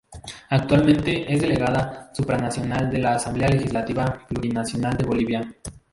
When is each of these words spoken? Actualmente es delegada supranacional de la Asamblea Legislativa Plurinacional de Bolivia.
Actualmente 0.49 1.31
es 1.31 1.39
delegada 1.39 2.09
supranacional 2.15 2.89
de 2.89 2.97
la 2.97 3.13
Asamblea 3.17 3.49
Legislativa 3.49 4.25
Plurinacional 4.27 4.97
de 4.97 5.05
Bolivia. 5.05 5.55